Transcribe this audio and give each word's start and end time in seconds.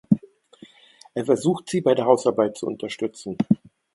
Er 1.13 1.25
versucht 1.25 1.69
sie 1.69 1.81
bei 1.81 1.93
der 1.93 2.05
Hausarbeit 2.07 2.57
zu 2.57 2.65
unterstützen. 2.65 3.37